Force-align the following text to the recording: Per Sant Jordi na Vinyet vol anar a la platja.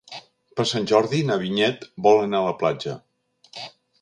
Per 0.59 0.63
Sant 0.69 0.87
Jordi 0.91 1.19
na 1.29 1.37
Vinyet 1.43 1.87
vol 2.09 2.23
anar 2.23 2.41
a 2.41 2.49
la 2.49 2.57
platja. 2.63 2.97